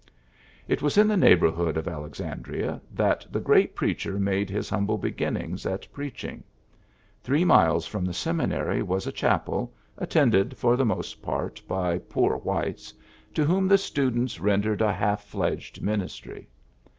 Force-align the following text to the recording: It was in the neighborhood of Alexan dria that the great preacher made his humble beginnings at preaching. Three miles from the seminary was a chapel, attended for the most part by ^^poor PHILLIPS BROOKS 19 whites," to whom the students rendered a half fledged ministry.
It 0.67 0.81
was 0.81 0.97
in 0.97 1.07
the 1.07 1.15
neighborhood 1.15 1.77
of 1.77 1.85
Alexan 1.85 2.41
dria 2.41 2.81
that 2.91 3.23
the 3.29 3.39
great 3.39 3.75
preacher 3.75 4.17
made 4.17 4.49
his 4.49 4.67
humble 4.67 4.97
beginnings 4.97 5.63
at 5.63 5.85
preaching. 5.93 6.43
Three 7.21 7.45
miles 7.45 7.85
from 7.85 8.03
the 8.05 8.11
seminary 8.13 8.81
was 8.81 9.05
a 9.05 9.11
chapel, 9.11 9.71
attended 9.99 10.57
for 10.57 10.75
the 10.75 10.85
most 10.85 11.21
part 11.21 11.61
by 11.67 11.99
^^poor 11.99 12.11
PHILLIPS 12.33 12.43
BROOKS 12.43 12.45
19 12.45 12.45
whites," 12.45 12.93
to 13.35 13.45
whom 13.45 13.67
the 13.67 13.77
students 13.77 14.39
rendered 14.39 14.81
a 14.81 14.91
half 14.91 15.25
fledged 15.25 15.83
ministry. 15.83 16.49